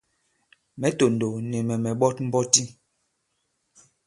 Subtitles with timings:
[0.79, 2.63] Mɛ̌ tòndòw, nì mɛ̀ mɛ̀ ɓɔt mbɔti.